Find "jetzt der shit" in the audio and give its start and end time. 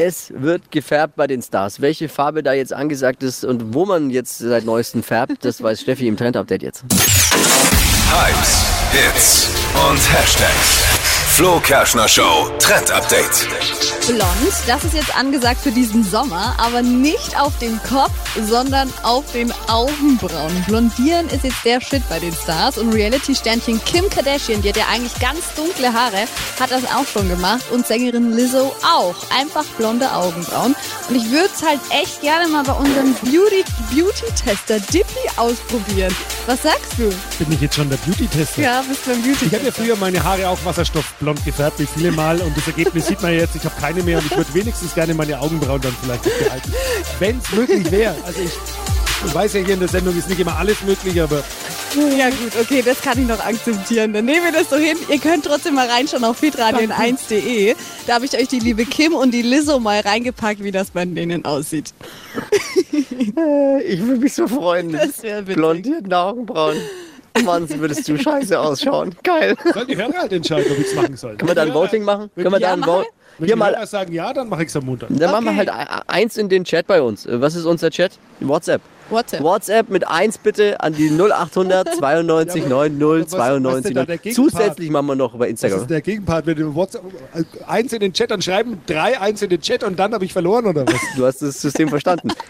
21.44-22.02